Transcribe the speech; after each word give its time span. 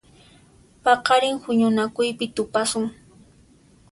Paqarin 0.83 1.35
huñunakuypi 1.43 2.25
tupasun. 2.35 2.85